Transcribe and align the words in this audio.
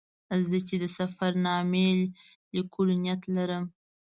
زه 0.49 0.57
چې 0.67 0.75
د 0.83 0.85
سفر 0.97 1.31
نامې 1.45 1.87
لیکلو 2.55 2.93
نیت 3.03 3.21
لرم. 3.35 3.63